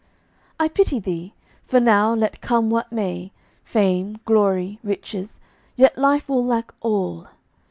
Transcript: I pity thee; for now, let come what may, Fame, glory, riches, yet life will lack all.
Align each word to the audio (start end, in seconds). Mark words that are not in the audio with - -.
I 0.59 0.67
pity 0.67 0.97
thee; 0.97 1.35
for 1.63 1.79
now, 1.79 2.11
let 2.15 2.41
come 2.41 2.71
what 2.71 2.91
may, 2.91 3.31
Fame, 3.63 4.17
glory, 4.25 4.79
riches, 4.83 5.39
yet 5.75 5.95
life 5.95 6.27
will 6.27 6.43
lack 6.43 6.73
all. 6.81 7.27